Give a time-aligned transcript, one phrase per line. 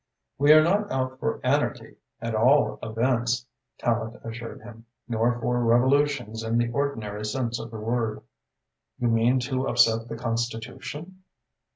[0.39, 3.45] "We are not out for anarchy, at all events,"
[3.77, 8.23] Tallente assured him, "nor for revolutions in the ordinary sense of the word."
[8.97, 11.21] "You mean to upset the Constitution?"